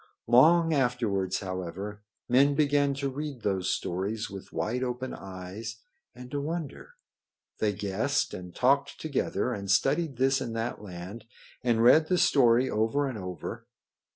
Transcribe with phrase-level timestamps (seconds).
[0.25, 5.75] Long afterwards, however, men began to read those stories with wide open eyes
[6.15, 6.95] and to wonder.
[7.59, 11.25] They guessed and talked together, and studied this and that land,
[11.63, 13.67] and read the story over and over.